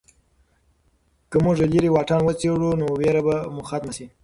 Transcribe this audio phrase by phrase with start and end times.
[1.29, 4.05] که موږ لیرې واټن وڅېړو نو ویره به مو ختمه شي.